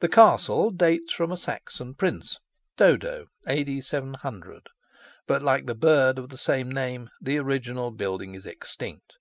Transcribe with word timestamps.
The 0.00 0.08
castle 0.08 0.72
dates 0.72 1.12
from 1.12 1.30
a 1.30 1.36
Saxon 1.36 1.94
prince, 1.94 2.40
Dodo, 2.76 3.26
A.D. 3.46 3.82
700; 3.82 4.66
but, 5.28 5.42
like 5.44 5.66
the 5.66 5.76
bird 5.76 6.18
of 6.18 6.30
the 6.30 6.36
same 6.38 6.68
name, 6.72 7.08
the 7.20 7.38
original 7.38 7.92
building 7.92 8.34
is 8.34 8.46
extinct. 8.46 9.16